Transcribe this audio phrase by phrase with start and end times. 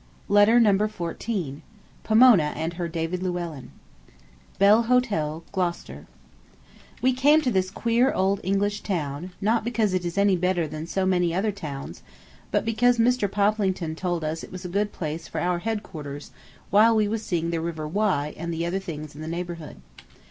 [0.27, 1.61] Letter Number Fourteen
[2.09, 2.33] BELL
[4.81, 6.07] HOTEL, GLOUCESTER
[7.03, 10.87] We came to this queer old English town, not because it is any better than
[10.87, 12.01] so many other towns,
[12.49, 13.31] but because Mr.
[13.31, 16.31] Poplington told us it was a good place for our headquarters
[16.71, 19.81] while we was seeing the River Wye and other things in the neighborhood.